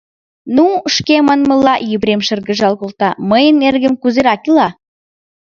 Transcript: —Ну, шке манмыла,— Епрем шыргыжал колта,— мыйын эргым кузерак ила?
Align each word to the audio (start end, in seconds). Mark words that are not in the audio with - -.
—Ну, 0.55 0.65
шке 0.95 1.15
манмыла,— 1.27 1.75
Епрем 1.95 2.21
шыргыжал 2.27 2.73
колта,— 2.81 3.09
мыйын 3.29 3.57
эргым 3.67 3.93
кузерак 4.01 4.41
ила? 4.49 4.67